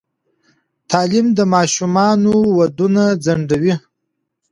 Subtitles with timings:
[0.89, 3.73] تعلیم د ماشومانو ودونه ځنډوي.